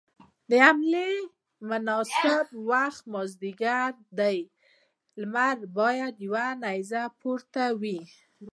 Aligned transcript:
د 0.49 0.51
حملې 0.65 1.11
مناسب 1.69 2.45
وخت 2.69 3.03
مازديګر 3.13 3.91
دی، 4.19 4.37
لمر 5.21 5.57
بايد 5.77 6.15
يوه 6.27 6.47
نيزه 6.63 7.03
پورته 7.19 7.63
وي. 7.81 7.99